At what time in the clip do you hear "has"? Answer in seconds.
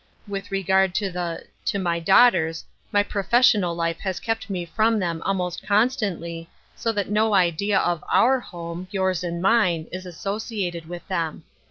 3.99-4.19